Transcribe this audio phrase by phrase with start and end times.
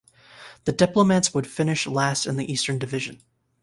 [0.65, 3.21] The Diplomats would finish last in the Eastern Division.